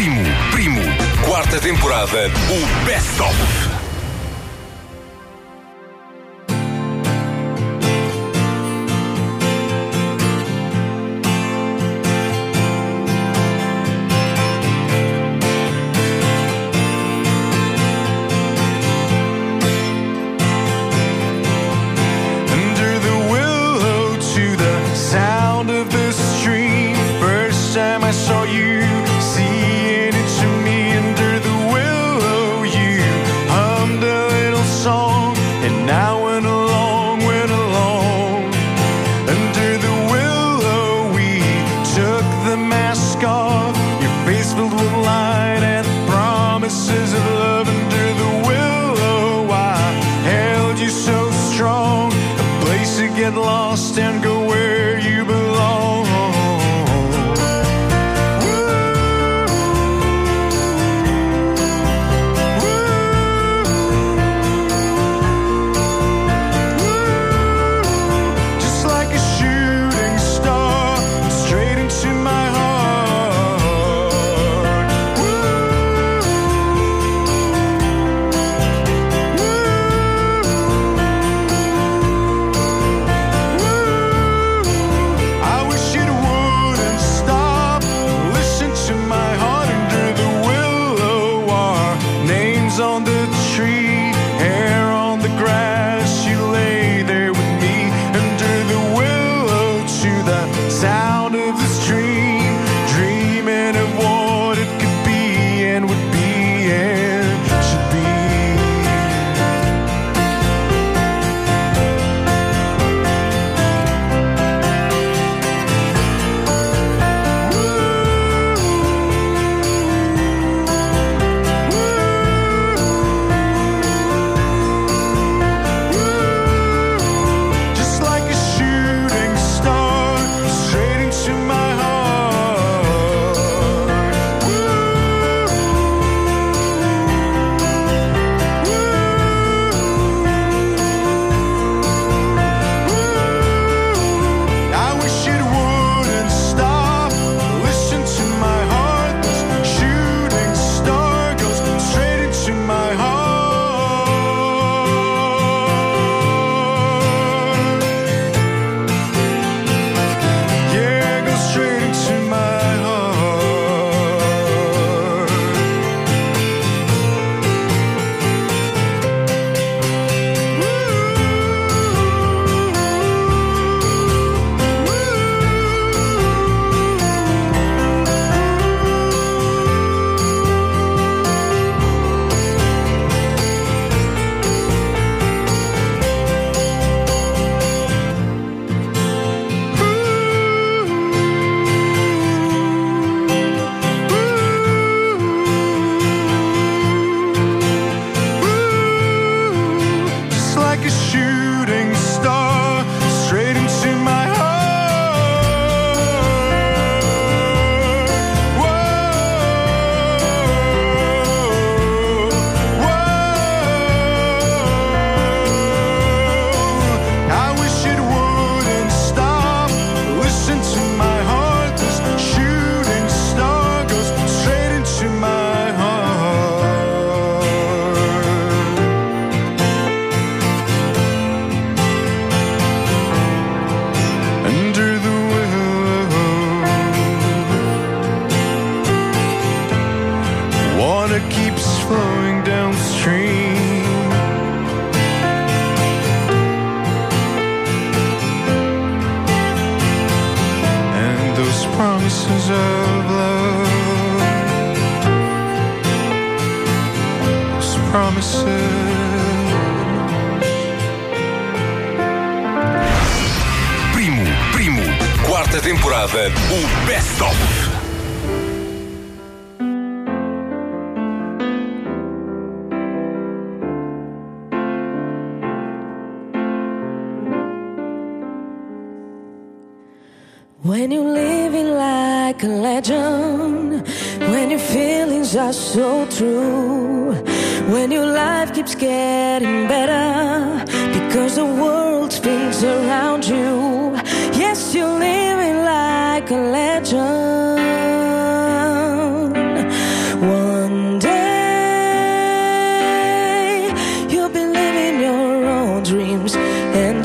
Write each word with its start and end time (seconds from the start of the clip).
Primo, 0.00 0.22
Primo, 0.50 0.80
quarta 1.26 1.60
temporada, 1.60 2.30
o 2.48 2.86
Best 2.86 3.20
of. 3.20 3.69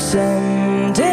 Someday 0.06 1.10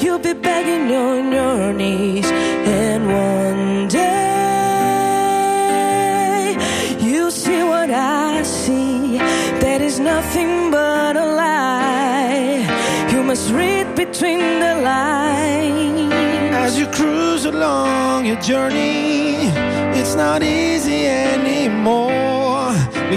you'll 0.00 0.18
be 0.18 0.34
begging 0.34 0.94
on 0.94 1.32
your 1.32 1.72
knees, 1.72 2.26
and 2.30 3.06
one 3.06 3.88
day 3.88 4.04
you'll 7.00 7.30
see 7.30 7.62
what 7.62 7.90
I 7.90 8.42
see. 8.42 9.16
That 9.64 9.80
is 9.80 9.98
nothing 9.98 10.70
but 10.70 11.16
a 11.16 11.24
lie. 11.24 12.66
You 13.10 13.22
must 13.22 13.50
read 13.50 13.94
between 13.96 14.60
the 14.60 14.74
lines 14.82 16.12
as 16.54 16.78
you 16.78 16.86
cruise 16.88 17.46
along 17.46 18.26
your 18.26 18.40
journey. 18.42 19.36
It's 19.98 20.14
not 20.14 20.42
easy. 20.42 21.33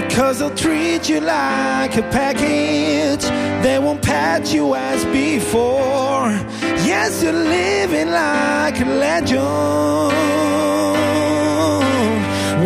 Because 0.00 0.38
they'll 0.38 0.54
treat 0.54 1.08
you 1.08 1.20
like 1.20 1.96
a 1.96 2.02
package, 2.02 3.24
they 3.64 3.80
won't 3.80 4.00
pat 4.00 4.52
you 4.54 4.76
as 4.76 5.04
before. 5.06 6.30
Yes, 6.86 7.20
you're 7.20 7.32
living 7.32 8.10
like 8.10 8.80
a 8.80 8.84
legend. 8.84 9.42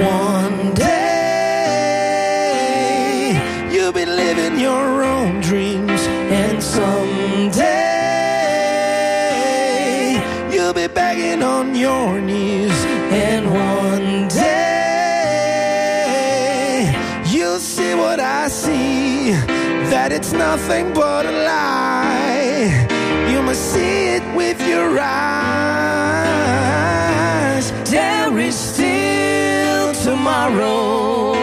One 0.04 0.41
that 20.02 20.10
it's 20.10 20.32
nothing 20.32 20.92
but 20.92 21.26
a 21.26 21.30
lie. 21.30 22.88
You 23.30 23.40
must 23.40 23.72
see 23.72 24.16
it 24.16 24.24
with 24.34 24.58
your 24.66 24.98
eyes. 24.98 25.22
There 27.88 28.36
is 28.40 28.56
still 28.56 29.94
tomorrow. 30.02 31.41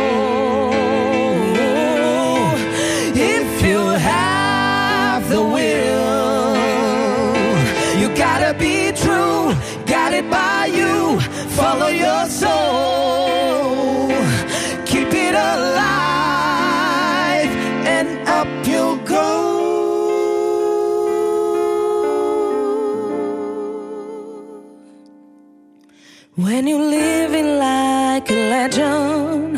When 26.41 26.68
you're 26.68 26.80
living 26.80 27.57
like 27.57 28.31
a 28.31 28.50
legend, 28.50 29.57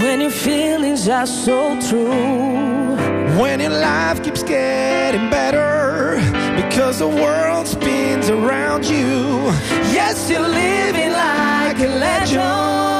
when 0.00 0.20
your 0.20 0.30
feelings 0.30 1.08
are 1.08 1.26
so 1.26 1.76
true. 1.88 2.94
When 3.40 3.58
your 3.58 3.70
life 3.70 4.22
keeps 4.22 4.44
getting 4.44 5.28
better 5.28 6.20
because 6.54 7.00
the 7.00 7.08
world 7.08 7.66
spins 7.66 8.30
around 8.30 8.84
you. 8.84 9.50
Yes, 9.90 10.30
you're 10.30 10.46
living 10.46 11.10
like 11.10 11.80
a 11.80 11.88
legend. 11.98 12.99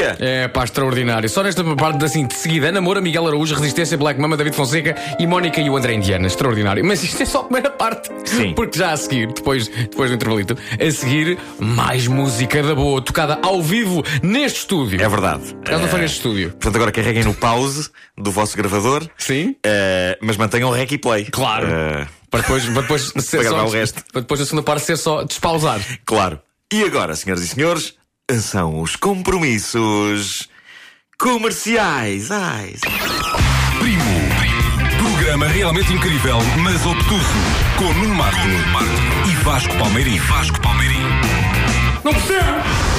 Categoria? 0.00 0.16
É 0.18 0.48
pá, 0.48 0.64
extraordinário. 0.64 1.28
Só 1.28 1.42
nesta 1.42 1.62
parte 1.76 2.04
assim, 2.04 2.26
de 2.26 2.34
seguida, 2.34 2.68
Ana 2.68 2.80
Moura, 2.80 3.00
Miguel 3.00 3.26
Araújo, 3.26 3.54
Resistência, 3.54 3.96
Black 3.96 4.20
Mama, 4.20 4.36
David 4.36 4.54
Fonseca 4.56 4.94
e 5.18 5.26
Mónica 5.26 5.60
e 5.60 5.68
o 5.70 5.76
André 5.76 5.94
Indiana. 5.94 6.26
Extraordinário. 6.26 6.84
Mas 6.84 7.02
isto 7.02 7.22
é 7.22 7.26
só 7.26 7.40
a 7.40 7.44
primeira 7.44 7.70
parte. 7.70 8.10
Sim. 8.24 8.52
Porque 8.54 8.78
já 8.78 8.92
a 8.92 8.96
seguir, 8.96 9.28
depois, 9.32 9.68
depois 9.68 10.10
do 10.10 10.14
intervalito, 10.16 10.56
a 10.80 10.90
seguir, 10.90 11.38
mais 11.58 12.06
música 12.06 12.62
da 12.62 12.74
boa, 12.74 13.00
tocada 13.02 13.38
ao 13.42 13.62
vivo 13.62 14.02
neste 14.22 14.60
estúdio. 14.60 15.00
É 15.02 15.08
verdade. 15.08 15.56
Acaso 15.64 15.82
não 15.82 15.88
foi 15.88 15.98
Eh, 15.98 16.02
neste 16.02 16.16
estúdio. 16.18 16.50
Portanto, 16.50 16.76
agora 16.76 16.92
carreguem 16.92 17.24
no 17.24 17.34
pause 17.34 17.90
do 18.16 18.30
vosso 18.30 18.56
gravador. 18.56 19.06
Sim. 19.18 19.54
eh, 19.64 20.18
mas 20.20 20.36
mantenham 20.36 20.68
o 20.70 20.72
rec 20.72 20.90
e 20.92 20.98
play. 20.98 21.24
Claro. 21.26 21.66
Eh, 21.68 22.06
Para 22.30 22.40
depois, 22.42 22.64
para 22.64 22.82
depois 22.82 23.12
ser 23.18 23.38
Para 23.38 23.48
só, 23.50 23.64
o 23.66 23.70
resto. 23.70 24.02
Para 24.12 24.20
depois 24.22 24.40
a 24.40 24.44
segunda 24.44 24.62
parte 24.62 24.84
ser 24.84 24.96
só 24.96 25.24
despausar. 25.24 25.80
claro. 26.04 26.40
E 26.72 26.84
agora, 26.84 27.16
senhoras 27.16 27.42
e 27.42 27.48
senhores, 27.48 27.94
são 28.38 28.80
os 28.80 28.96
compromissos 28.96 30.48
comerciais. 31.18 32.30
Ai, 32.30 32.74
Primo. 33.78 34.04
Programa 34.98 35.46
realmente 35.48 35.92
incrível, 35.92 36.38
mas 36.62 36.84
obtuso. 36.86 37.24
Com 37.76 37.92
Nuno 37.94 38.14
Marco, 38.14 38.38
e 39.28 39.34
Vasco 39.42 39.76
Palmeirim. 39.76 40.18
Vasco 40.18 40.60
Palmeirim. 40.60 41.02
Não 42.04 42.12
percebo! 42.12 42.89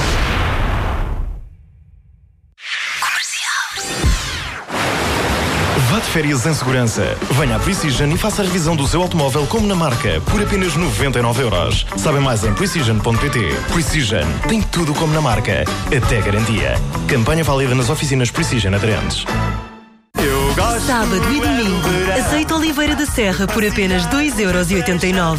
De 6.02 6.08
férias 6.08 6.44
em 6.46 6.54
segurança. 6.54 7.16
Venha 7.32 7.56
à 7.56 7.58
Precision 7.58 8.10
e 8.10 8.18
faça 8.18 8.42
a 8.42 8.44
revisão 8.44 8.76
do 8.76 8.86
seu 8.86 9.00
automóvel 9.02 9.46
como 9.46 9.66
na 9.66 9.74
marca, 9.74 10.20
por 10.30 10.42
apenas 10.42 10.74
99 10.76 11.42
euros. 11.42 11.86
Sabe 11.96 12.18
mais 12.18 12.44
em 12.44 12.52
precision.pt. 12.52 13.40
Precision 13.72 14.26
tem 14.48 14.60
tudo 14.60 14.92
como 14.94 15.12
na 15.12 15.20
marca, 15.20 15.64
até 15.86 16.20
garantia. 16.20 16.74
Campanha 17.06 17.44
válida 17.44 17.74
nas 17.74 17.90
oficinas 17.90 18.30
Precision 18.30 18.74
aderentes. 18.74 19.24
Sábado 20.86 21.32
e 21.32 21.40
domingo, 21.40 21.88
azeite 22.18 22.52
Oliveira 22.52 22.96
da 22.96 23.06
Serra 23.06 23.46
por 23.46 23.64
apenas 23.64 24.04
2,89€. 24.06 25.38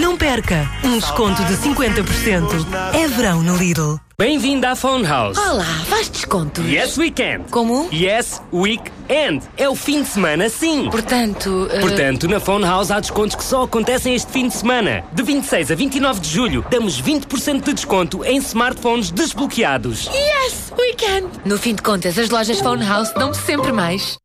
Não 0.00 0.16
perca, 0.16 0.68
um 0.82 0.98
desconto 0.98 1.44
de 1.44 1.54
50%. 1.56 2.66
É 2.94 3.06
verão 3.08 3.42
no 3.42 3.56
Lidl. 3.56 3.98
Bem-vindo 4.18 4.66
à 4.66 4.74
Phone 4.74 5.04
House. 5.06 5.36
Olá, 5.38 5.64
faz 5.86 6.08
descontos. 6.08 6.64
Yes 6.64 6.96
Weekend. 6.96 7.44
Como? 7.50 7.88
Yes 7.92 8.40
Weekend. 8.52 9.44
É 9.56 9.68
o 9.68 9.74
fim 9.76 10.02
de 10.02 10.08
semana, 10.08 10.48
sim. 10.48 10.88
Portanto, 10.90 11.68
eh, 11.70 11.80
Portanto, 11.80 12.26
na 12.26 12.40
Phone 12.40 12.64
House 12.64 12.90
há 12.90 12.98
descontos 12.98 13.36
que 13.36 13.44
só 13.44 13.62
acontecem 13.64 14.14
este 14.14 14.32
fim 14.32 14.48
de 14.48 14.54
semana. 14.54 15.04
De 15.12 15.22
26 15.22 15.70
a 15.70 15.74
29 15.74 16.20
de 16.20 16.28
julho, 16.30 16.64
damos 16.70 17.00
20% 17.00 17.62
de 17.62 17.74
desconto 17.74 18.24
em 18.24 18.38
smartphones 18.38 19.10
desbloqueados. 19.10 20.06
yes, 20.06 20.72
weekend. 20.78 21.28
No 21.44 21.58
fim 21.58 21.74
de 21.74 21.82
contas, 21.82 22.18
as 22.18 22.30
lojas 22.30 22.58
Phone 22.60 22.84
House 22.84 23.12
dão 23.12 23.32
sempre 23.34 23.70
mais. 23.72 24.16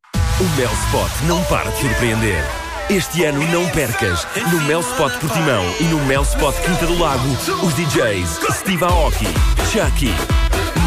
O 0.44 0.56
Melspot 0.58 1.10
não 1.26 1.42
para 1.46 1.72
de 1.72 1.80
surpreender. 1.80 2.44
Este 2.90 3.24
ano 3.24 3.42
não 3.48 3.66
percas. 3.70 4.28
No 4.52 4.60
Melspot 4.64 5.18
Portimão 5.20 5.64
e 5.80 5.86
no 5.86 6.04
Melspot 6.04 6.54
Quinta 6.64 6.86
do 6.86 7.00
Lago, 7.00 7.30
os 7.64 7.74
DJs 7.76 8.42
Steve 8.52 8.84
Aoki, 8.84 9.28
Chucky, 9.72 10.14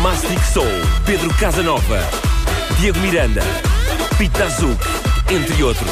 Mastic 0.03 0.39
Soul, 0.45 0.67
Pedro 1.07 1.33
Casanova, 1.39 2.01
Diego 2.79 2.99
Miranda, 2.99 3.41
Pete 4.19 4.43
Azuk, 4.43 4.85
entre 5.31 5.63
outros. 5.63 5.91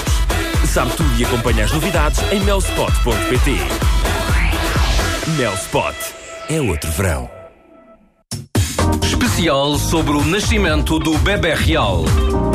Sabe 0.66 0.90
tudo 0.94 1.18
e 1.18 1.24
acompanha 1.24 1.64
as 1.64 1.72
novidades 1.72 2.20
em 2.32 2.40
melspot.pt. 2.40 3.56
Melspot 5.38 5.96
é 6.50 6.60
outro 6.60 6.90
verão. 6.90 7.30
Especial 9.02 9.78
sobre 9.78 10.12
o 10.12 10.22
nascimento 10.22 10.98
do 10.98 11.16
bebê 11.16 11.54
real. 11.54 12.04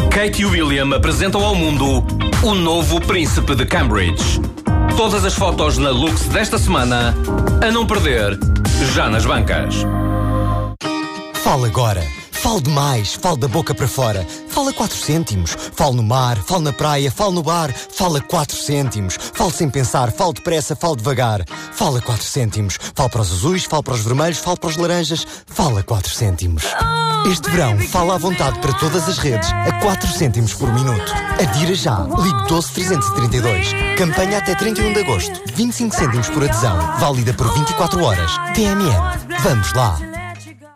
Kate 0.09 0.41
e 0.41 0.45
William 0.45 0.95
apresentam 0.95 1.43
ao 1.45 1.53
mundo 1.53 2.03
o 2.43 2.55
novo 2.55 2.99
príncipe 2.99 3.55
de 3.55 3.65
Cambridge. 3.65 4.41
Todas 4.97 5.23
as 5.23 5.35
fotos 5.35 5.77
na 5.77 5.91
Lux 5.91 6.23
desta 6.25 6.57
semana, 6.57 7.15
a 7.65 7.71
não 7.71 7.85
perder, 7.85 8.37
já 8.93 9.07
nas 9.07 9.25
bancas. 9.25 9.75
Fala 11.35 11.67
agora. 11.67 12.03
Falo 12.31 12.61
demais, 12.61 13.13
falo 13.13 13.37
da 13.37 13.47
boca 13.47 13.75
para 13.75 13.87
fora. 13.87 14.25
Fala 14.49 14.73
4 14.73 14.97
cêntimos. 14.97 15.55
Falo 15.75 15.93
no 15.93 16.03
mar, 16.03 16.37
falo 16.37 16.61
na 16.61 16.73
praia, 16.73 17.11
falo 17.11 17.33
no 17.33 17.43
bar. 17.43 17.71
Fala 17.73 18.19
4 18.19 18.57
cêntimos. 18.57 19.17
Falo 19.33 19.51
sem 19.51 19.69
pensar, 19.69 20.11
falo 20.11 20.33
depressa, 20.33 20.75
falo 20.75 20.95
devagar. 20.95 21.43
Fala 21.73 22.01
4 22.01 22.23
cêntimos. 22.23 22.79
Falo 22.95 23.09
para 23.09 23.21
os 23.21 23.31
azuis, 23.31 23.65
falo 23.65 23.83
para 23.83 23.93
os 23.93 24.01
vermelhos, 24.01 24.39
falo 24.39 24.57
para 24.57 24.69
os 24.69 24.77
laranjas. 24.77 25.27
Fala 25.45 25.83
4 25.83 26.11
cêntimos. 26.11 26.63
Este 27.25 27.49
verão, 27.51 27.77
fala 27.79 28.15
à 28.15 28.17
vontade 28.17 28.59
para 28.59 28.73
todas 28.73 29.07
as 29.07 29.17
redes, 29.17 29.49
a 29.51 29.71
4 29.81 30.07
cêntimos 30.09 30.53
por 30.53 30.71
minuto. 30.73 31.13
Adira 31.41 31.75
já. 31.75 31.99
Ligue 31.99 32.47
12332. 32.47 33.73
Campanha 33.97 34.37
até 34.39 34.55
31 34.55 34.93
de 34.93 34.99
agosto. 35.01 35.41
25 35.53 35.95
cêntimos 35.95 36.29
por 36.29 36.43
adesão. 36.43 36.77
Válida 36.99 37.33
por 37.33 37.53
24 37.53 38.03
horas. 38.03 38.31
TMN. 38.55 39.39
Vamos 39.43 39.73
lá. 39.73 40.08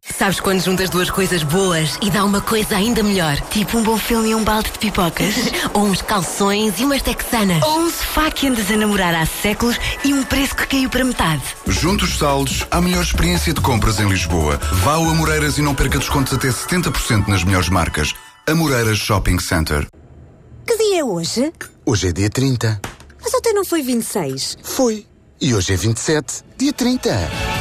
Sabes 0.06 0.40
quando 0.42 0.60
juntas 0.60 0.90
duas 0.90 1.10
coisas 1.10 1.44
boas 1.44 1.98
e 2.02 2.12
dá 2.12 2.26
uma 2.26 2.42
coisa 2.42 2.76
ainda 2.76 3.02
melhor? 3.02 3.40
Tipo 3.50 3.78
um 3.78 3.84
bom 3.84 3.98
filme 3.98 4.30
e 4.32 4.36
um 4.36 4.44
balde 4.44 4.70
de 4.72 4.78
pipocas? 4.78 5.34
Ou 5.74 5.86
uns 5.86 6.02
calções 6.02 6.78
e 6.78 6.84
umas 6.84 7.02
texanas? 7.02 7.64
Ou 7.64 7.80
um 7.80 7.90
sofá 7.90 8.30
que 8.30 8.48
andas 8.48 8.70
a 8.70 8.76
namorar 8.76 9.16
há 9.16 9.26
séculos 9.26 9.78
e 10.04 10.14
um 10.14 10.22
preço 10.24 10.56
que 10.58 10.68
caiu 10.68 10.90
para 10.90 11.06
metade? 11.06 11.42
Juntos 11.68 12.10
os 12.12 12.18
saldos, 12.18 12.66
a 12.70 12.82
melhor 12.82 13.02
experiência 13.02 13.54
de 13.54 13.62
compras 13.62 13.98
em 14.00 14.08
Lisboa. 14.10 14.58
Vá 14.74 14.96
ao 14.96 15.10
Amoreiras 15.10 15.58
e 15.58 15.62
não 15.62 15.74
perca 15.74 15.98
descontos 15.98 16.34
até 16.34 16.50
70% 16.50 17.28
nas 17.30 17.44
melhores 17.46 17.70
marcas. 17.70 18.14
Amoreiras 18.46 18.98
Shopping 18.98 19.40
Center. 19.40 19.88
Que 20.68 20.78
dia 20.78 21.00
é 21.00 21.04
hoje? 21.04 21.52
Hoje 21.86 22.10
é 22.10 22.12
dia 22.12 22.30
30. 22.30 22.82
Mas 23.22 23.34
ontem 23.34 23.54
não 23.54 23.64
foi 23.64 23.82
26. 23.82 24.58
Foi. 24.64 25.06
E 25.40 25.56
hoje 25.56 25.74
é 25.74 25.78
27. 25.78 26.44
Dia 26.58 26.74
30. 26.74 27.53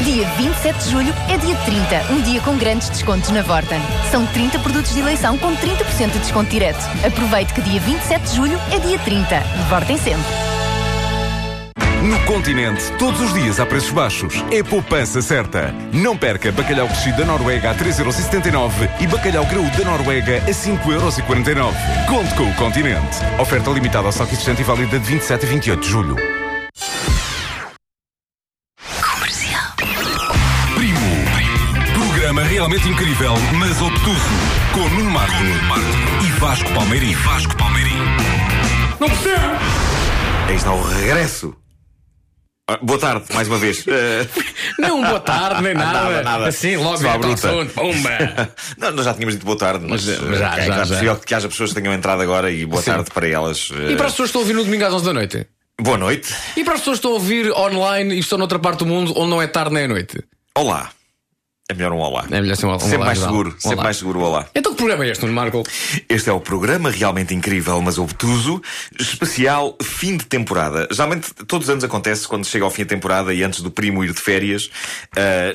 Dia 0.00 0.26
27 0.36 0.84
de 0.84 0.90
julho 0.90 1.14
é 1.28 1.36
dia 1.36 1.54
30, 1.64 2.12
um 2.12 2.20
dia 2.22 2.40
com 2.40 2.56
grandes 2.56 2.88
descontos 2.88 3.30
na 3.30 3.42
Vorten. 3.42 3.80
São 4.10 4.26
30 4.26 4.58
produtos 4.58 4.92
de 4.92 5.00
eleição 5.00 5.38
com 5.38 5.54
30% 5.54 6.10
de 6.10 6.18
desconto 6.18 6.50
direto. 6.50 6.80
Aproveite 7.06 7.54
que 7.54 7.60
dia 7.60 7.80
27 7.80 8.30
de 8.30 8.34
julho 8.34 8.58
é 8.72 8.78
dia 8.80 8.98
30. 8.98 9.40
Vorten 9.68 9.96
sempre. 9.98 10.24
No 12.02 12.18
continente, 12.24 12.90
todos 12.98 13.20
os 13.20 13.32
dias 13.32 13.60
há 13.60 13.66
preços 13.66 13.92
baixos. 13.92 14.34
É 14.50 14.60
poupança 14.60 15.22
certa. 15.22 15.72
Não 15.92 16.16
perca 16.16 16.50
bacalhau 16.50 16.88
crescido 16.88 17.18
da 17.18 17.24
Noruega 17.24 17.70
a 17.70 17.74
3,79€ 17.76 18.72
e 19.00 19.06
bacalhau 19.06 19.46
graúdo 19.46 19.78
da 19.78 19.84
Noruega 19.84 20.38
a 20.38 20.50
5,49€. 20.50 21.72
Conte 22.08 22.34
com 22.34 22.50
o 22.50 22.54
continente. 22.54 23.18
Oferta 23.38 23.70
limitada 23.70 24.06
ao 24.06 24.12
saco 24.12 24.32
existente 24.32 24.62
e 24.62 24.64
válida 24.64 24.98
de 24.98 25.06
27 25.06 25.46
a 25.46 25.48
28 25.48 25.80
de 25.80 25.88
julho. 25.88 26.41
Realmente 32.62 32.88
incrível, 32.88 33.34
mas 33.58 33.82
obtuso. 33.82 34.20
Com 34.72 34.88
Nuno 34.90 35.10
Marco, 35.10 35.34
e 36.24 36.30
Vasco 36.38 36.72
Palmeirim. 36.72 37.12
Vasco 37.14 37.56
Palmeirim. 37.56 37.96
Não 39.00 39.08
percebo! 39.08 39.42
Aí 40.48 40.54
está 40.54 40.72
o 40.72 40.80
regresso. 40.80 41.56
Ah, 42.70 42.78
boa 42.80 43.00
tarde, 43.00 43.24
mais 43.34 43.48
uma 43.48 43.58
vez. 43.58 43.84
Eh, 43.88 44.28
Não, 44.78 45.02
boa 45.02 45.18
tarde, 45.18 45.60
nem 45.60 45.74
nada. 45.74 45.92
Nada, 46.04 46.22
nada. 46.22 46.46
Assim, 46.46 46.76
logo 46.76 46.98
Só 46.98 47.10
à 47.10 47.14
é 47.14 47.18
bruta. 47.18 47.48
assunto. 47.48 47.74
Pumba! 47.74 48.54
Não, 48.78 48.92
nós 48.92 49.04
já 49.06 49.14
tínhamos 49.14 49.34
dito 49.34 49.44
boa 49.44 49.58
tarde, 49.58 49.84
mas, 49.88 50.06
Mas, 50.06 50.20
mas 50.20 50.38
já, 50.38 50.52
eh, 50.52 50.56
já, 50.58 50.62
é 50.62 50.66
já. 50.66 50.86
possível 50.86 51.16
que 51.16 51.34
haja 51.34 51.48
pessoas 51.48 51.72
que 51.72 51.80
tenham 51.82 51.92
entrado 51.92 52.22
agora 52.22 52.48
e 52.48 52.64
boa 52.64 52.80
Sim. 52.80 52.92
tarde 52.92 53.10
para 53.12 53.26
elas. 53.26 53.70
eh, 53.72 53.90
E 53.90 53.96
para 53.96 54.06
as 54.06 54.12
pessoas 54.12 54.30
que 54.30 54.38
estão 54.38 54.40
a 54.40 54.44
ouvir 54.44 54.54
no 54.54 54.62
domingo 54.62 54.84
às 54.84 54.94
11 54.94 55.04
da 55.04 55.12
noite? 55.12 55.46
Boa 55.80 55.98
noite. 55.98 56.32
E 56.56 56.62
para 56.62 56.74
as 56.74 56.80
pessoas 56.80 56.98
que 57.00 57.06
estão 57.06 57.10
a 57.10 57.14
ouvir 57.14 57.50
online 57.50 58.14
e 58.14 58.20
estão 58.20 58.38
noutra 58.38 58.60
parte 58.60 58.78
do 58.78 58.86
mundo 58.86 59.12
onde 59.16 59.30
não 59.30 59.42
é 59.42 59.48
tarde 59.48 59.74
nem 59.74 59.82
é 59.82 59.88
noite? 59.88 60.22
Olá. 60.56 60.90
É 61.70 61.74
melhor 61.74 61.92
um 61.92 61.98
olá. 61.98 62.24
É 62.30 62.40
melhor 62.40 62.56
ser 62.56 62.66
um 62.66 62.70
olá. 62.70 62.80
Sempre 62.80 62.96
olá 62.96 63.06
mais 63.06 63.18
seguro, 63.20 63.50
sempre 63.52 63.74
Olá. 63.76 63.84
mais 63.84 63.96
seguro 63.96 64.18
o 64.18 64.22
olá. 64.24 64.46
Então 64.54 64.72
que 64.72 64.78
programa 64.78 65.04
é 65.06 65.10
este, 65.10 65.22
Nuno 65.22 65.34
Marco? 65.34 65.62
Este 66.08 66.28
é 66.28 66.32
o 66.32 66.40
programa 66.40 66.90
realmente 66.90 67.32
incrível, 67.34 67.80
mas 67.80 67.98
obtuso, 67.98 68.60
especial 68.98 69.76
fim 69.80 70.16
de 70.16 70.26
temporada. 70.26 70.88
Geralmente, 70.90 71.32
todos 71.46 71.68
os 71.68 71.70
anos 71.70 71.84
acontece 71.84 72.26
quando 72.26 72.44
chega 72.46 72.64
ao 72.64 72.70
fim 72.70 72.82
da 72.82 72.88
temporada 72.88 73.32
e 73.32 73.44
antes 73.44 73.60
do 73.60 73.70
primo 73.70 74.02
ir 74.04 74.12
de 74.12 74.20
férias. 74.20 74.70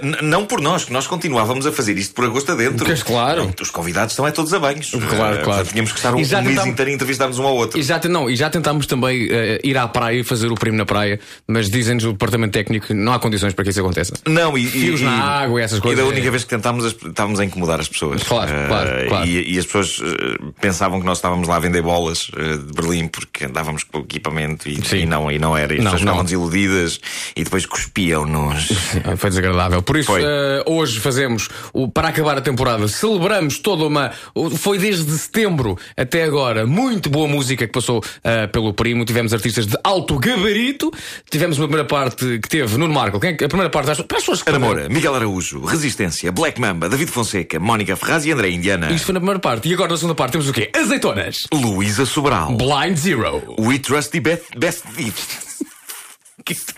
n- 0.01 0.17
não 0.21 0.45
por 0.45 0.61
nós, 0.61 0.85
que 0.85 0.93
nós 0.93 1.05
continuávamos 1.05 1.67
a 1.67 1.73
fazer 1.73 1.97
isto 1.97 2.15
por 2.15 2.23
agosto 2.23 2.53
adentro. 2.53 2.85
Pois, 2.85 3.03
claro. 3.03 3.53
Os 3.61 3.69
convidados 3.69 4.13
estão 4.13 4.25
é 4.25 4.31
todos 4.31 4.53
a 4.53 4.59
banhos. 4.59 4.89
Claro, 4.91 5.39
Ah, 5.39 5.43
claro. 5.43 5.65
Tínhamos 5.67 5.91
que 5.91 5.99
estar 5.99 6.13
um, 6.15 6.19
um 6.19 6.41
mês 6.43 6.65
inteiro 6.65 6.89
a 6.89 6.93
entrevistar-nos 6.93 7.37
um 7.37 7.45
ao 7.45 7.55
outro. 7.55 7.77
E 7.77 7.83
já, 7.83 7.99
não, 8.09 8.29
e 8.29 8.35
já 8.35 8.49
tentámos 8.49 8.87
também 8.87 9.27
eh, 9.29 9.59
ir 9.61 9.77
à 9.77 9.85
praia 9.89 10.21
e 10.21 10.23
fazer 10.23 10.47
o 10.51 10.55
primo 10.55 10.77
na 10.77 10.85
praia, 10.85 11.19
mas 11.45 11.69
dizem-nos 11.69 12.05
o 12.05 12.13
departamento 12.13 12.53
técnico 12.53 12.87
que 12.87 12.93
não 12.93 13.11
há 13.11 13.19
condições 13.19 13.53
para 13.53 13.65
que 13.65 13.71
isso 13.71 13.81
aconteça. 13.81 14.13
Não, 14.25 14.57
e, 14.57 14.63
e- 14.63 14.67
Fios 14.67 15.01
e- 15.01 15.03
na 15.03 15.11
água 15.41 15.59
e 15.59 15.63
essas 15.63 15.79
coisas. 15.79 15.96
Da 15.97 16.05
única 16.05 16.29
vez 16.31 16.43
que 16.43 16.49
tentámos, 16.49 16.85
estávamos 16.85 17.39
a 17.39 17.45
incomodar 17.45 17.79
as 17.79 17.87
pessoas. 17.89 18.23
Claro, 18.23 18.51
Eh, 18.51 18.67
claro, 18.67 19.07
claro. 19.07 19.27
E, 19.27 19.53
e 19.55 19.59
as 19.59 19.65
pessoas 19.65 19.99
eh, 20.01 20.37
pensavam 20.61 20.99
que 20.99 21.05
nós 21.05 21.17
estávamos 21.17 21.47
lá 21.47 21.55
a 21.55 21.59
vender 21.59 21.81
bolas 21.81 22.29
eh, 22.37 22.57
de 22.57 22.73
Berlim 22.73 23.07
porque 23.07 23.45
andávamos 23.45 23.83
com 23.83 23.99
o 23.99 24.01
equipamento 24.01 24.69
e, 24.69 24.79
e 24.93 25.05
não, 25.05 25.31
e 25.31 25.39
não 25.39 25.57
era. 25.57 25.73
E 25.73 25.77
as 25.79 25.83
Não, 25.83 25.91
pessoas 25.91 26.01
não. 26.05 26.13
ficavam 26.13 26.23
desiludidas 26.23 26.99
e 27.35 27.43
depois 27.43 27.65
cuspiam-nos. 27.65 28.67
Foi 29.17 29.29
desagradável. 29.29 29.81
Por 29.81 29.97
isso, 29.97 30.15
eh, 30.17 30.63
hoje 30.65 30.99
fazemos, 30.99 31.49
o, 31.73 31.89
para 31.89 32.09
acabar 32.09 32.37
a 32.37 32.41
temporada, 32.41 32.87
celebramos 32.87 33.59
toda 33.59 33.85
uma. 33.85 34.11
Foi 34.57 34.77
desde 34.77 35.11
setembro 35.17 35.77
até 35.95 36.23
agora, 36.23 36.65
muito 36.65 37.09
boa 37.09 37.27
música 37.27 37.65
que 37.65 37.73
passou 37.73 38.03
pelo 38.51 38.73
primo. 38.73 39.03
Tivemos 39.05 39.33
artistas 39.33 39.65
de 39.67 39.77
alto 39.83 40.17
gabarito. 40.19 40.91
Tivemos 41.29 41.57
uma 41.57 41.67
primeira 41.67 41.87
parte 41.87 42.39
que 42.39 42.47
teve 42.49 42.77
Nuno 42.77 42.93
Marco. 42.93 43.19
Quem, 43.19 43.31
é 43.39 43.45
a 43.45 43.47
primeira 43.47 43.69
parte, 43.69 43.85
para 44.03 44.17
as 44.17 44.23
pessoas 44.23 44.43
que. 44.43 44.49
Ana 44.49 44.59
Moura, 44.59 44.89
Miguel 44.89 45.15
Araújo, 45.15 45.61
Resistência, 45.65 45.86
Black 46.33 46.59
Mamba, 46.59 46.89
David 46.89 47.11
Fonseca, 47.11 47.59
Mónica 47.59 47.95
Ferraz 47.95 48.25
e 48.25 48.31
André 48.31 48.49
Indiana. 48.49 48.91
Isto 48.91 49.05
foi 49.05 49.13
na 49.13 49.19
primeira 49.19 49.39
parte. 49.39 49.67
E 49.69 49.73
agora 49.73 49.89
na 49.91 49.97
segunda 49.97 50.15
parte 50.15 50.31
temos 50.33 50.47
o 50.49 50.53
quê? 50.53 50.69
Azeitonas. 50.75 51.47
Luísa 51.53 52.05
Sobral. 52.05 52.55
Blind 52.55 52.97
Zero. 52.97 53.55
We 53.59 53.79
Trust 53.79 54.11
the 54.11 54.19
Best, 54.19 54.45
best. 54.57 54.83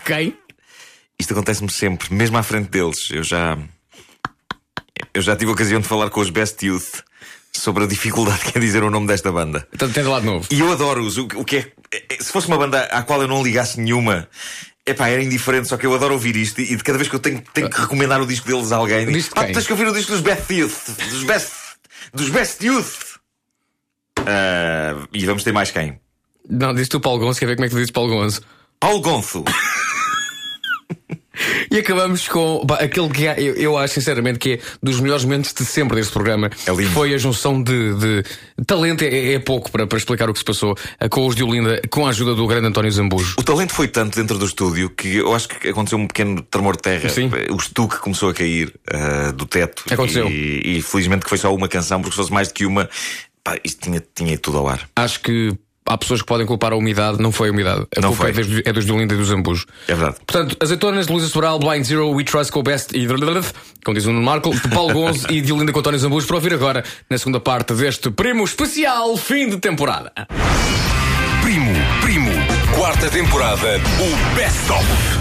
Quem? 0.04 0.36
Isto 1.18 1.32
acontece-me 1.34 1.70
sempre, 1.70 2.12
mesmo 2.14 2.36
à 2.38 2.42
frente 2.42 2.70
deles. 2.70 3.08
Eu 3.10 3.22
já. 3.22 3.56
Eu 5.12 5.22
já 5.22 5.36
tive 5.36 5.50
a 5.50 5.54
ocasião 5.54 5.80
de 5.80 5.86
falar 5.88 6.08
com 6.10 6.20
os 6.20 6.30
Best 6.30 6.64
Youth 6.64 7.02
sobre 7.52 7.84
a 7.84 7.86
dificuldade 7.86 8.40
que 8.44 8.56
é 8.56 8.60
dizer 8.60 8.82
o 8.82 8.90
nome 8.90 9.06
desta 9.06 9.30
banda. 9.30 9.66
Então 9.74 9.90
tens 9.90 10.06
lá 10.06 10.20
de 10.20 10.26
novo. 10.26 10.46
E 10.50 10.60
eu 10.60 10.70
adoro-os. 10.72 11.18
O, 11.18 11.24
o 11.36 11.44
que 11.44 11.56
é- 11.58 11.72
se 12.20 12.30
fosse 12.32 12.46
uma 12.46 12.56
banda 12.56 12.82
à 12.84 13.02
qual 13.02 13.20
eu 13.20 13.28
não 13.28 13.42
ligasse 13.42 13.80
nenhuma. 13.80 14.28
Epá, 14.86 15.08
era 15.08 15.22
indiferente, 15.22 15.68
só 15.68 15.76
que 15.76 15.86
eu 15.86 15.94
adoro 15.94 16.14
ouvir 16.14 16.34
isto 16.36 16.60
e 16.60 16.74
de 16.74 16.82
cada 16.82 16.96
vez 16.98 17.08
que 17.08 17.14
eu 17.14 17.20
tenho, 17.20 17.42
tenho 17.52 17.68
que 17.70 17.80
recomendar 17.80 18.20
o 18.20 18.26
disco 18.26 18.46
deles 18.48 18.72
a 18.72 18.76
alguém, 18.76 19.00
digo, 19.00 19.12
Disco 19.12 19.30
de 19.30 19.34
"Pá, 19.34 19.44
quem? 19.44 19.54
tens 19.54 19.66
que 19.66 19.72
ouvir 19.72 19.86
o 19.86 19.92
disco 19.92 20.12
dos 20.12 20.20
Best 20.22 20.52
Youth, 20.52 20.88
dos 21.10 21.22
Best, 21.24 21.52
dos 22.14 22.28
best 22.30 22.64
Youth. 22.64 23.18
Ah, 24.26 25.06
e 25.12 25.24
vamos 25.26 25.44
ter 25.44 25.52
mais 25.52 25.70
quem? 25.70 26.00
Não, 26.48 26.74
disse 26.74 26.90
tu 26.90 27.00
Paulo 27.00 27.20
Gonço, 27.20 27.38
quer 27.38 27.46
ver 27.46 27.56
como 27.56 27.66
é 27.66 27.68
que 27.68 27.74
tu 27.74 27.78
dizes 27.78 27.90
Paulo 27.92 28.10
Gonço? 28.14 28.40
Paulo 28.80 29.00
Gonço. 29.00 29.44
E 31.70 31.78
acabamos 31.78 32.28
com 32.28 32.66
pá, 32.66 32.74
aquele 32.76 33.08
que 33.08 33.26
é- 33.26 33.40
eu, 33.40 33.54
eu 33.54 33.78
acho 33.78 33.94
sinceramente 33.94 34.38
que 34.38 34.54
é 34.54 34.60
dos 34.82 35.00
melhores 35.00 35.24
momentos 35.24 35.54
de 35.54 35.64
sempre 35.64 35.96
deste 35.96 36.12
programa. 36.12 36.50
É 36.66 36.74
Foi 36.88 37.14
a 37.14 37.18
junção 37.18 37.62
de, 37.62 37.94
de- 37.94 38.24
talento, 38.66 39.02
é, 39.02 39.34
é 39.34 39.38
pouco 39.38 39.70
para, 39.70 39.86
para 39.86 39.96
explicar 39.96 40.28
o 40.28 40.32
que 40.32 40.40
se 40.40 40.44
passou 40.44 40.76
eh, 40.98 41.08
com 41.08 41.26
os 41.26 41.34
de 41.34 41.42
Olinda, 41.42 41.80
com 41.88 42.04
a 42.06 42.10
ajuda 42.10 42.34
do 42.34 42.46
grande 42.46 42.66
António 42.66 42.90
Zambujo. 42.90 43.36
O 43.38 43.42
talento 43.42 43.72
foi 43.72 43.88
tanto 43.88 44.18
dentro 44.18 44.36
do 44.38 44.44
estúdio 44.44 44.90
que 44.90 45.16
eu 45.16 45.32
acho 45.34 45.48
que 45.48 45.68
aconteceu 45.68 45.98
um 45.98 46.06
pequeno 46.06 46.42
tremor 46.42 46.76
de 46.76 46.82
terra. 46.82 47.08
Sim. 47.08 47.30
O 47.50 47.56
estuque 47.56 47.98
começou 48.00 48.28
a 48.28 48.34
cair 48.34 48.74
ah, 48.92 49.32
do 49.32 49.46
teto. 49.46 49.84
Aconteceu. 49.90 50.28
E, 50.28 50.78
e 50.78 50.82
felizmente 50.82 51.22
que 51.24 51.28
foi 51.28 51.38
só 51.38 51.54
uma 51.54 51.68
canção, 51.68 52.00
porque 52.02 52.12
se 52.16 52.16
fosse 52.20 52.32
mais 52.32 52.48
do 52.48 52.54
que 52.54 52.66
uma, 52.66 52.90
pá, 53.42 53.56
isto 53.64 53.80
tinha, 53.80 54.02
tinha 54.14 54.36
tudo 54.36 54.58
ao 54.58 54.68
ar. 54.68 54.86
Acho 54.96 55.20
que 55.20 55.56
há 55.86 55.98
pessoas 55.98 56.20
que 56.20 56.26
podem 56.26 56.46
culpar 56.46 56.72
a 56.72 56.76
umidade, 56.76 57.20
não 57.20 57.32
foi 57.32 57.48
a 57.48 57.52
umidade. 57.52 57.86
A 57.96 58.00
Não 58.00 58.10
culpa 58.10 58.24
foi. 58.24 58.30
É, 58.30 58.44
dos, 58.44 58.62
é 58.64 58.72
dos 58.72 58.84
de 58.84 58.92
Olinda 58.92 59.14
e 59.14 59.16
do 59.16 59.24
Zambujo. 59.24 59.66
É 59.88 59.94
verdade. 59.94 60.16
Portanto, 60.26 60.56
azeitonas 60.60 61.06
de 61.06 61.12
Luísa 61.12 61.28
Sobral, 61.28 61.58
Blind 61.58 61.84
Zero, 61.84 62.10
We 62.10 62.24
Trust 62.24 62.52
com 62.52 62.60
o 62.60 62.62
Best 62.62 62.96
e 62.96 63.06
como 63.84 63.94
diz 63.94 64.06
o 64.06 64.12
Nuno 64.12 64.24
Marco, 64.24 64.50
de 64.50 64.68
Paulo 64.68 64.92
Gonzo 64.92 65.26
e 65.30 65.40
de 65.40 65.52
Olinda 65.52 65.72
com 65.72 65.80
António 65.80 65.98
Zambujo 65.98 66.26
para 66.26 66.36
ouvir 66.36 66.54
agora 66.54 66.84
na 67.08 67.18
segunda 67.18 67.40
parte 67.40 67.74
deste 67.74 68.10
primo 68.10 68.44
especial 68.44 69.16
fim 69.16 69.48
de 69.48 69.58
temporada. 69.58 70.12
Primo, 71.42 71.72
Primo, 72.02 72.30
quarta 72.76 73.08
temporada, 73.10 73.80
o 73.98 74.34
Best 74.36 74.70
of. 74.70 75.19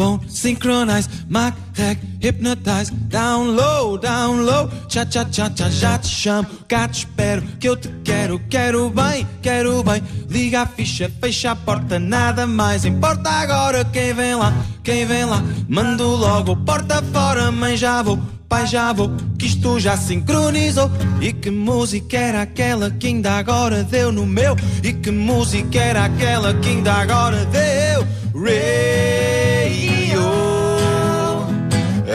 Phone, 0.00 0.18
synchronize, 0.28 1.08
mic 1.28 1.54
tag, 1.74 1.98
hypnotize, 2.20 2.90
down 3.08 3.54
low, 3.54 3.98
down 3.98 4.46
low, 4.46 4.70
cha 4.88 5.04
cha 5.04 5.24
cha 5.24 5.50
cha, 5.50 5.68
já 5.68 5.98
te 5.98 6.08
chamo, 6.08 6.48
cá 6.66 6.88
te 6.88 7.00
espero, 7.00 7.42
que 7.60 7.68
eu 7.68 7.76
te 7.76 7.88
quero, 8.02 8.40
quero 8.48 8.88
bem, 8.88 9.26
quero 9.42 9.82
bem, 9.82 10.02
liga 10.30 10.62
a 10.62 10.66
ficha, 10.66 11.12
fecha 11.20 11.50
a 11.50 11.56
porta, 11.56 11.98
nada 11.98 12.46
mais 12.46 12.86
importa. 12.86 13.28
Agora 13.28 13.84
quem 13.84 14.14
vem 14.14 14.34
lá, 14.34 14.54
quem 14.82 15.04
vem 15.04 15.26
lá, 15.26 15.42
mando 15.68 16.08
logo, 16.08 16.56
porta 16.56 17.02
fora, 17.12 17.52
mãe 17.52 17.76
já 17.76 18.00
vou, 18.00 18.18
pai 18.50 18.66
já 18.66 18.92
vou, 18.92 19.12
que 19.38 19.46
isto 19.46 19.78
já 19.78 19.96
sincronizou. 19.96 20.90
E 21.20 21.32
que 21.32 21.50
música 21.50 22.18
era 22.18 22.42
aquela 22.42 22.90
que 22.90 23.06
ainda 23.06 23.38
agora 23.38 23.84
deu 23.84 24.10
no 24.10 24.26
meu? 24.26 24.56
E 24.82 24.92
que 24.92 25.10
música 25.12 25.78
era 25.78 26.04
aquela 26.04 26.52
que 26.54 26.68
ainda 26.68 26.92
agora 26.92 27.46
deu? 27.46 28.04
Radio 28.34 29.20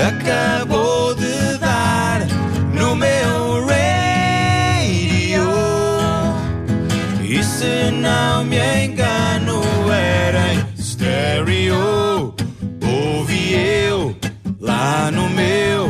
acabou 0.08 1.16
de 1.16 1.58
dar 1.58 2.28
no 2.74 2.96
meu 2.96 3.66
radio. 3.66 5.48
E 7.24 7.44
se 7.44 7.92
não 7.92 8.44
me 8.44 8.86
engano, 8.86 9.62
era 9.90 10.54
em 10.54 10.82
stereo. 10.82 12.36
Ouvi 12.84 13.54
eu 13.54 14.16
lá 14.60 15.10
no 15.12 15.30
meu 15.30 15.85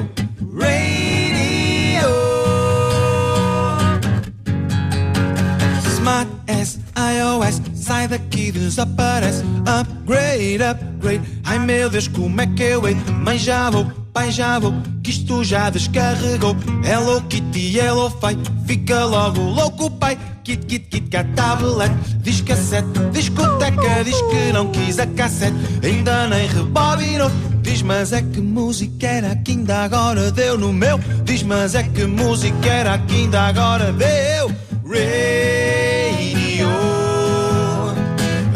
sai 7.85 8.07
daqui, 8.07 8.51
desaparece. 8.51 9.43
Upgrade, 9.79 10.63
upgrade. 10.63 11.21
Ai 11.43 11.59
meu 11.59 11.89
Deus, 11.89 12.07
como 12.07 12.41
é 12.41 12.47
que 12.47 12.63
eu 12.63 12.87
hei? 12.87 12.95
Mãe 13.23 13.37
já 13.37 13.69
vou, 13.69 13.85
pai 14.11 14.31
já 14.31 14.57
vou, 14.57 14.73
que 15.03 15.11
isto 15.11 15.43
já 15.43 15.69
descarregou. 15.69 16.55
Hello 16.83 17.21
Kitty, 17.29 17.77
hello 17.77 18.09
Fai, 18.09 18.35
fica 18.65 19.05
logo 19.05 19.39
louco, 19.39 19.91
pai. 19.91 20.17
Kit, 20.43 20.65
kit, 20.65 20.87
kit, 20.89 21.09
cat, 21.09 21.29
tablet, 21.35 21.91
diz 22.21 22.41
cassete, 22.41 22.87
discoteca, 23.11 24.03
diz 24.03 24.19
que 24.21 24.51
não 24.51 24.71
quis 24.71 24.99
a 24.99 25.05
cassete, 25.07 25.55
ainda 25.83 26.27
nem 26.27 26.47
rebobinou. 26.47 27.31
Diz, 27.61 27.81
mas 27.81 28.13
é 28.13 28.21
que 28.21 28.41
música 28.41 29.07
era 29.07 29.35
que 29.35 29.51
ainda 29.51 29.83
agora 29.83 30.31
deu 30.31 30.55
no 30.57 30.71
meu? 30.71 30.99
Diz, 31.23 31.41
mas 31.41 31.73
é 31.73 31.81
que 31.81 32.05
música 32.05 32.69
era 32.69 32.97
que 32.99 33.15
ainda 33.15 33.41
agora 33.41 33.91
deu? 33.91 34.49
Radio 34.85 36.04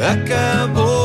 acabou 0.02 0.99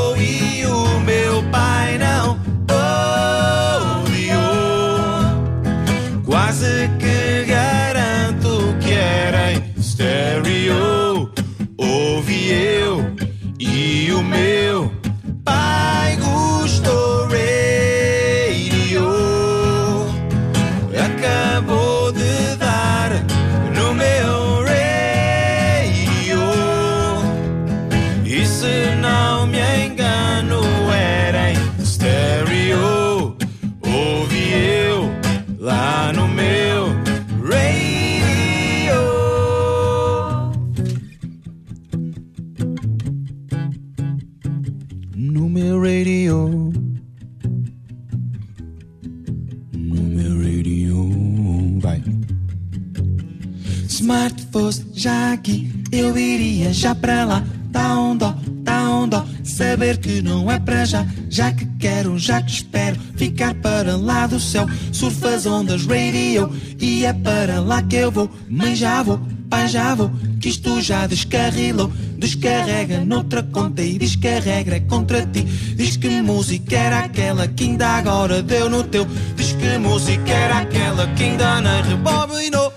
já, 60.84 61.06
já 61.28 61.52
que 61.52 61.66
quero, 61.78 62.18
já 62.18 62.42
que 62.42 62.50
espero 62.50 62.97
ficar 63.16 63.54
para 63.54 63.97
lá 63.97 64.26
do 64.26 64.38
céu. 64.38 64.66
Surfa 64.92 65.30
as 65.30 65.47
ondas 65.47 65.86
radio 65.86 66.50
e 66.80 67.04
é 67.04 67.12
para 67.12 67.60
lá 67.60 67.82
que 67.82 67.97
eu 67.97 68.10
vou. 68.10 68.30
Mãe 68.49 68.75
já 68.75 69.02
vou, 69.02 69.20
pai 69.49 69.68
já 69.68 69.94
vou, 69.94 70.10
que 70.40 70.49
isto 70.49 70.80
já 70.80 71.06
descarrilou. 71.06 71.90
Descarrega 72.18 73.04
noutra 73.04 73.42
conta 73.42 73.82
e 73.82 73.99
diz 73.99 74.16
que 74.16 74.28
a 74.28 74.40
regra 74.40 74.76
é 74.76 74.80
contra 74.80 75.25
ti. 75.26 75.42
Diz 75.42 75.97
que 75.97 76.23
música 76.23 76.76
era 76.76 77.00
aquela 77.00 77.47
que 77.47 77.64
ainda 77.64 77.86
agora 77.86 78.42
deu 78.42 78.68
no 78.68 78.82
teu. 78.82 79.06
Diz 79.36 79.52
que 79.52 79.78
música 79.78 80.32
era 80.32 80.58
aquela 80.58 81.06
que 81.08 81.23
ainda 81.23 81.60
nem 81.60 81.82
rebobinou. 81.82 82.74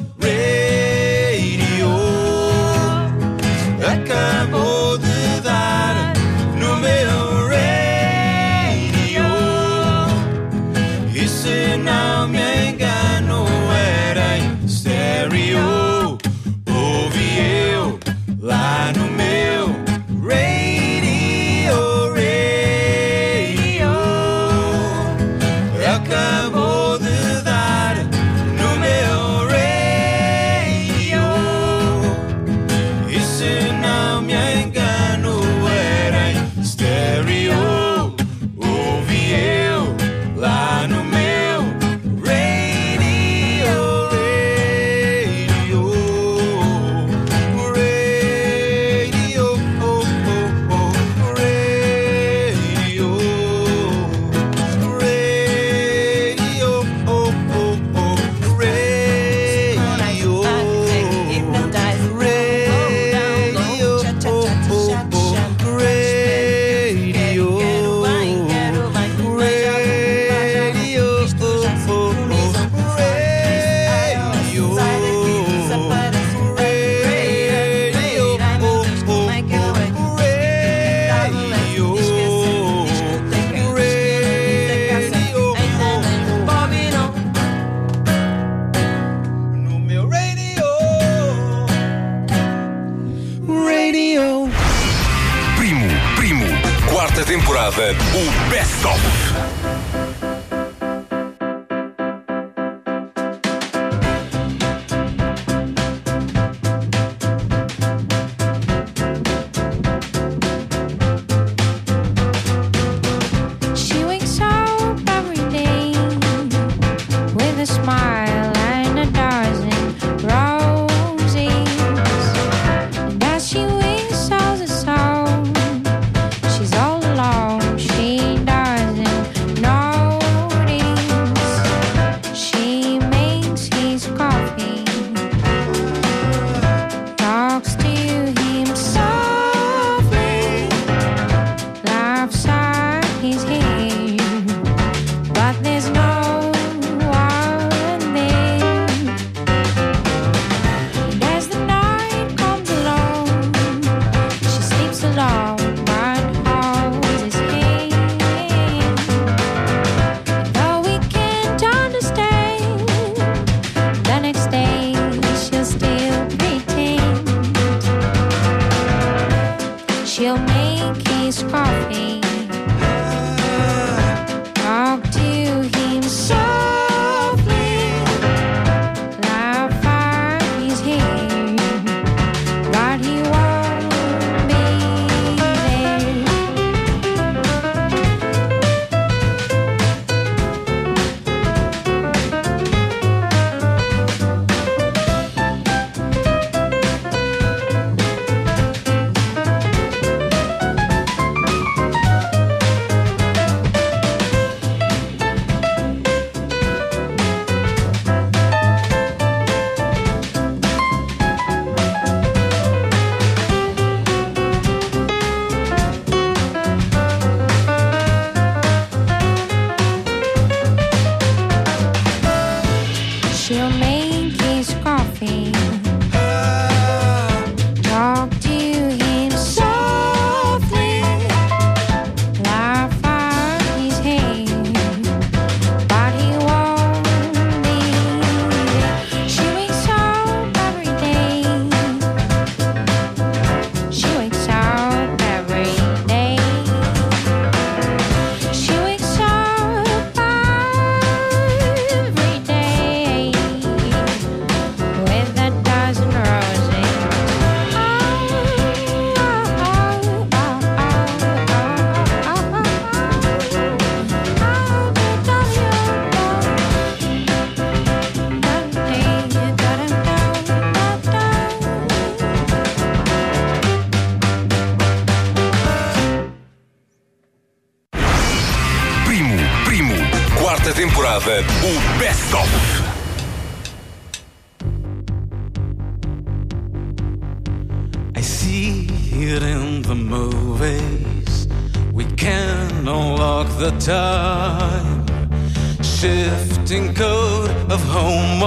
shifting 296.00 296.94
code 296.94 297.50
of 297.72 297.82
home 297.86 298.44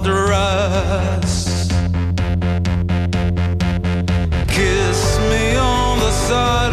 address. 0.00 1.68
Kiss 4.48 5.18
me 5.30 5.54
on 5.56 5.98
the 5.98 6.10
side. 6.10 6.67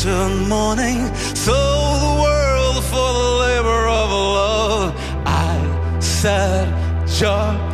till 0.00 0.30
morning. 0.48 1.14
Sold 1.34 2.00
the 2.00 2.22
world 2.22 2.84
for 2.84 3.12
the 3.18 3.28
labor 3.44 3.86
of 3.86 4.10
love. 4.10 4.94
I 5.26 6.00
said, 6.00 6.66
George. 7.06 7.69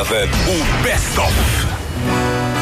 O 0.00 0.82
Best 0.84 1.18
of. 1.18 2.57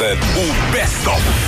O 0.00 0.72
Best 0.72 1.08
of. 1.08 1.47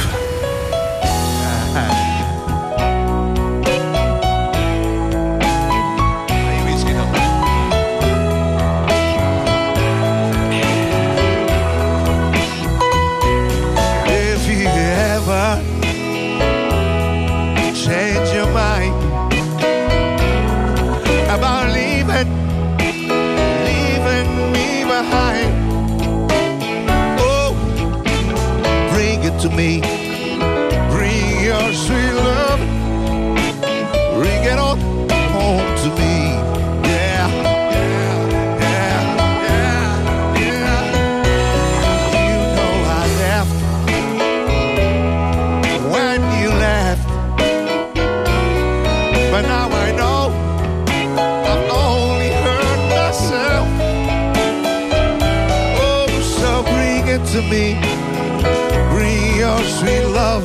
your 59.50 59.64
sweet 59.64 60.04
love, 60.04 60.44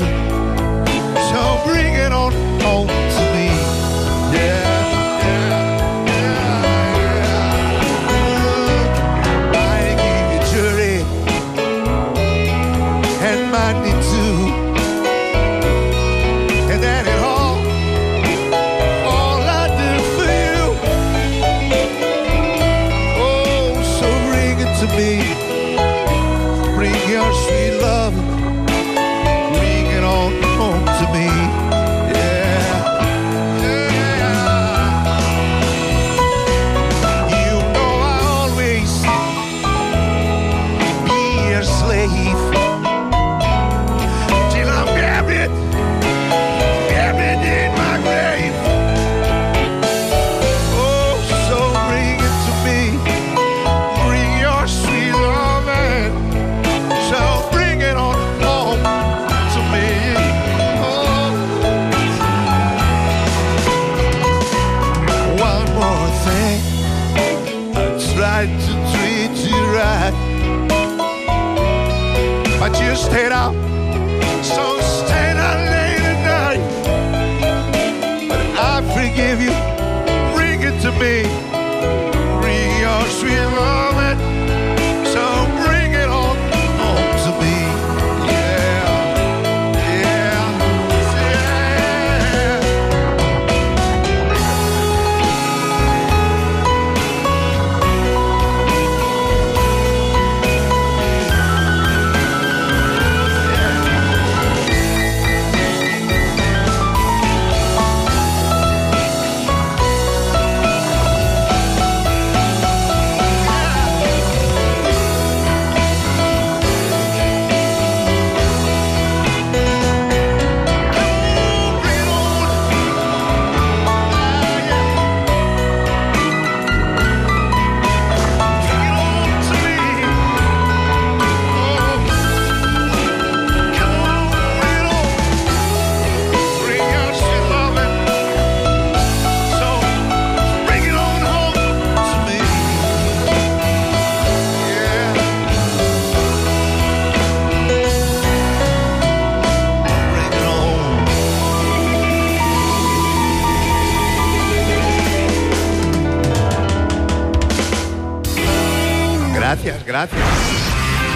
So 1.30 1.63
bring 1.65 1.94
it 1.94 2.12
on. 2.12 2.55
carretera. 73.15 74.85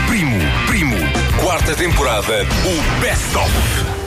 Primo, 0.07 0.39
primo, 0.65 0.95
quarta 1.43 1.75
temporada, 1.75 2.47
o 2.63 3.01
Best 3.01 3.35
of. 3.35 3.98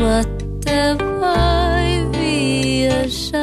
what 0.00 0.26
if 0.66 1.02
I 1.22 2.06
reassured? 2.16 3.39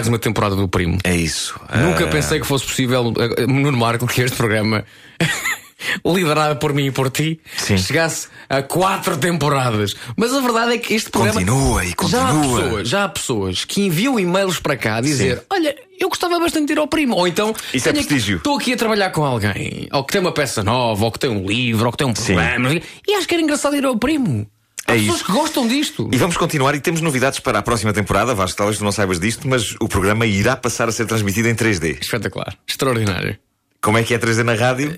Mais 0.00 0.08
uma 0.08 0.18
temporada 0.18 0.56
do 0.56 0.66
Primo. 0.66 0.98
É 1.04 1.14
isso. 1.14 1.60
Nunca 1.74 2.04
Ah. 2.04 2.08
pensei 2.08 2.40
que 2.40 2.46
fosse 2.46 2.64
possível, 2.64 3.12
eh, 3.36 3.46
Nuno 3.46 3.76
Marco, 3.76 4.06
que 4.06 4.22
este 4.22 4.34
programa, 4.34 4.82
liderado 6.04 6.56
por 6.58 6.72
mim 6.72 6.86
e 6.86 6.90
por 6.90 7.10
ti, 7.10 7.38
chegasse 7.76 8.28
a 8.48 8.62
quatro 8.62 9.18
temporadas. 9.18 9.94
Mas 10.16 10.32
a 10.32 10.40
verdade 10.40 10.72
é 10.74 10.78
que 10.78 10.94
este 10.94 11.10
programa. 11.10 11.34
Continua 11.34 11.84
e 11.84 11.88
Já 11.88 11.92
há, 11.92 12.32
continua. 12.32 12.62
pessoas, 12.62 12.88
já 12.88 13.04
há 13.04 13.08
pessoas 13.10 13.64
que 13.66 13.82
enviam 13.82 14.18
e-mails 14.18 14.58
para 14.58 14.74
cá 14.74 14.96
a 14.96 15.00
dizer: 15.02 15.38
Sim. 15.38 15.44
Olha, 15.50 15.76
eu 15.98 16.08
gostava 16.08 16.38
bastante 16.40 16.68
de 16.68 16.72
ir 16.72 16.78
ao 16.78 16.86
Primo. 16.88 17.14
Ou 17.16 17.28
então. 17.28 17.54
Isso 17.74 17.86
é 17.88 17.92
prestígio. 17.92 18.38
Estou 18.38 18.56
aqui 18.56 18.72
a 18.72 18.76
trabalhar 18.78 19.10
com 19.10 19.22
alguém, 19.22 19.86
ou 19.92 20.02
que 20.02 20.12
tem 20.12 20.20
uma 20.22 20.32
peça 20.32 20.62
nova, 20.64 21.04
ou 21.04 21.12
que 21.12 21.18
tem 21.18 21.28
um 21.28 21.44
livro, 21.46 21.84
ou 21.84 21.92
que 21.92 21.98
tem 21.98 22.06
um 22.06 22.14
programa. 22.14 22.70
E 23.06 23.14
acho 23.16 23.28
que 23.28 23.34
era 23.34 23.42
engraçado 23.42 23.76
ir 23.76 23.84
ao 23.84 23.96
Primo. 23.98 24.46
Há 24.90 24.94
É 24.96 24.98
pessoas 24.98 25.16
isso. 25.16 25.24
que 25.26 25.32
gostam 25.32 25.66
disto. 25.68 26.08
E 26.12 26.16
vamos 26.16 26.36
continuar 26.36 26.74
e 26.74 26.80
temos 26.80 27.00
novidades 27.00 27.38
para 27.40 27.58
a 27.58 27.62
próxima 27.62 27.92
temporada. 27.92 28.34
Vasco, 28.34 28.56
talvez 28.56 28.78
tu 28.78 28.84
não 28.84 28.92
saibas 28.92 29.18
disto, 29.20 29.48
mas 29.48 29.74
o 29.80 29.88
programa 29.88 30.26
irá 30.26 30.56
passar 30.56 30.88
a 30.88 30.92
ser 30.92 31.06
transmitido 31.06 31.48
em 31.48 31.54
3D. 31.54 31.98
Espetacular. 32.00 32.54
Extraordinário. 32.66 33.38
Como 33.82 33.96
é 33.96 34.02
que 34.02 34.12
é 34.12 34.18
3D 34.18 34.42
na 34.42 34.54
rádio? 34.54 34.96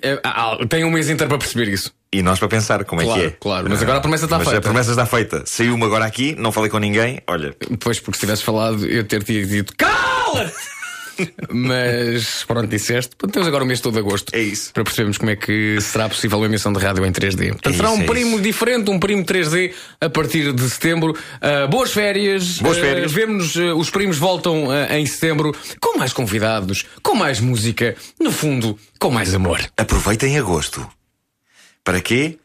tem 0.69 0.85
um 0.85 0.91
mês 0.91 1.09
inteiro 1.09 1.29
para 1.29 1.39
perceber 1.39 1.69
isso. 1.69 1.93
E 2.13 2.21
nós 2.21 2.39
para 2.41 2.49
pensar 2.49 2.85
como 2.85 3.01
Claro, 3.01 3.21
é 3.21 3.23
que 3.23 3.29
é. 3.29 3.37
claro. 3.39 3.67
Mas 3.71 3.81
agora 3.81 3.99
a 3.99 4.01
promessa 4.01 4.25
está 4.25 4.39
Mas 4.39 4.49
feita. 4.49 4.59
A 4.59 4.63
promessa 4.63 4.91
está 4.91 5.07
feita. 5.07 5.45
Saiu-me 5.47 5.85
agora 5.85 6.05
aqui, 6.05 6.35
não 6.37 6.51
falei 6.51 6.69
com 6.69 6.79
ninguém. 6.79 7.21
Olha. 7.29 7.55
Pois, 7.79 8.01
porque 8.01 8.17
se 8.19 8.21
tivesse 8.27 8.43
falado, 8.43 8.85
eu 8.85 9.05
ter-te 9.05 9.47
dito 9.47 9.73
cala! 9.77 10.53
Mas 11.51 12.45
pronto, 12.45 12.67
disseste. 12.69 13.15
Portanto, 13.17 13.35
temos 13.35 13.49
agora 13.49 13.65
o 13.65 13.67
mês 13.67 13.81
todo 13.81 13.95
de 13.95 13.99
agosto. 14.01 14.35
É 14.35 14.41
isso. 14.41 14.73
Para 14.73 14.85
percebermos 14.85 15.19
como 15.19 15.31
é 15.31 15.37
que 15.37 15.79
será 15.81 16.09
possível 16.09 16.39
uma 16.39 16.47
emissão 16.47 16.73
de 16.73 16.79
rádio 16.79 17.05
em 17.05 17.13
3D. 17.13 17.51
Portanto, 17.51 17.75
É 17.75 17.77
será 17.77 17.91
isso, 17.91 18.01
um 18.01 18.03
é 18.03 18.07
primo 18.07 18.41
diferente, 18.41 18.91
um 18.91 18.99
primo 18.99 19.25
3D 19.25 19.73
a 20.01 20.09
partir 20.11 20.53
de 20.53 20.71
setembro. 20.71 21.17
Ah, 21.41 21.67
boas 21.67 21.93
férias. 21.93 22.59
Boas 22.59 22.79
férias. 22.79 23.13
Vemo-nos, 23.13 23.57
ah, 23.57 23.75
os 23.75 23.91
primos 23.91 24.19
voltam 24.19 24.69
em 24.91 25.05
setembro 25.07 25.55
com 25.81 25.99
mais 25.99 26.13
convidados, 26.13 26.85
com 27.03 27.15
mais 27.15 27.41
música, 27.41 27.95
no 28.21 28.33
fundo, 28.33 28.79
com 28.99 29.11
mais 29.11 29.35
amor. 29.35 29.61
Aproveitem 29.77 30.39
agosto. 30.39 30.87
Para 31.85 32.01
quê? 32.01 32.39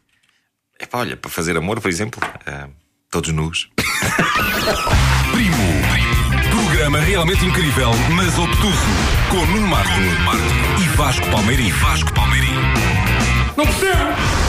Epá, 0.80 1.00
olha, 1.00 1.18
para 1.18 1.30
fazer 1.30 1.56
amor, 1.58 1.80
por 1.82 1.90
exemplo. 1.90 2.20
Todos 3.10 3.32
nus. 3.32 3.70
Primo. 5.32 5.77
Programa 6.88 7.06
realmente 7.06 7.46
incrível, 7.46 7.92
mas 8.16 8.40
obtuso. 8.40 8.78
Com 9.30 9.46
Nuno 9.48 9.68
Marco, 9.68 9.92
e 10.82 10.88
Vasco 10.96 11.30
Palmeirim. 11.30 11.70
Vasco 11.70 12.14
Palmeirim. 12.14 12.54
Não 13.58 13.66
percebo! 13.66 14.47